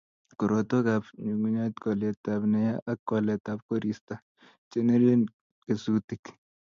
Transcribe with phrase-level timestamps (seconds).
[0.37, 4.13] korotwekab nyung'unyek, olyet neya ak waletab koristo
[4.69, 5.21] chenyeren
[5.63, 6.23] kesutik